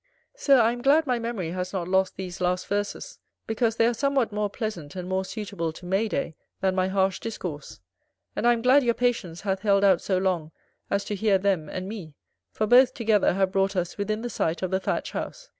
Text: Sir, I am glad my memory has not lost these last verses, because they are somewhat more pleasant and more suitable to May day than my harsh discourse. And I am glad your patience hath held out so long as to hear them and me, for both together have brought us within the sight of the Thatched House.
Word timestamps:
Sir, 0.35 0.59
I 0.59 0.71
am 0.71 0.81
glad 0.81 1.05
my 1.05 1.19
memory 1.19 1.51
has 1.51 1.73
not 1.73 1.87
lost 1.87 2.15
these 2.17 2.41
last 2.41 2.65
verses, 2.67 3.19
because 3.45 3.75
they 3.75 3.85
are 3.85 3.93
somewhat 3.93 4.31
more 4.31 4.49
pleasant 4.49 4.95
and 4.95 5.07
more 5.07 5.23
suitable 5.23 5.71
to 5.73 5.85
May 5.85 6.07
day 6.07 6.35
than 6.59 6.73
my 6.73 6.87
harsh 6.87 7.19
discourse. 7.19 7.79
And 8.35 8.47
I 8.47 8.53
am 8.53 8.63
glad 8.63 8.81
your 8.83 8.95
patience 8.95 9.41
hath 9.41 9.59
held 9.59 9.83
out 9.83 10.01
so 10.01 10.17
long 10.17 10.49
as 10.89 11.05
to 11.05 11.13
hear 11.15 11.37
them 11.37 11.69
and 11.69 11.87
me, 11.87 12.15
for 12.51 12.65
both 12.65 12.95
together 12.95 13.33
have 13.33 13.51
brought 13.51 13.75
us 13.75 13.95
within 13.99 14.23
the 14.23 14.29
sight 14.31 14.63
of 14.63 14.71
the 14.71 14.79
Thatched 14.79 15.11
House. 15.13 15.49